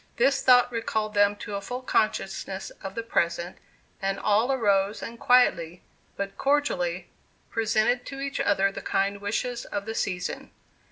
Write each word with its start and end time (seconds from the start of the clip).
This 0.17 0.41
thought 0.41 0.71
recalled 0.71 1.13
them 1.13 1.35
to 1.35 1.53
a 1.53 1.61
full 1.61 1.83
consciousness 1.83 2.71
of 2.81 2.95
the 2.95 3.03
present, 3.03 3.59
and 4.01 4.17
all 4.19 4.51
arose 4.51 5.03
and 5.03 5.19
quietly, 5.19 5.83
but 6.17 6.39
cordially, 6.39 7.07
presented 7.51 8.03
to 8.07 8.19
each 8.19 8.39
other 8.39 8.71
the 8.71 8.81
kind 8.81 9.21
wishes 9.21 9.63
of 9.65 9.85
the 9.85 9.93
season. 9.93 10.49